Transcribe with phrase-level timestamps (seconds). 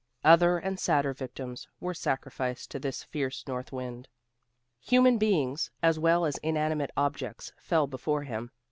[0.23, 4.07] Other and sadder victims were sacrificed to this fierce north wind.
[4.79, 8.49] Human beings as well as inanimate objects fell before him.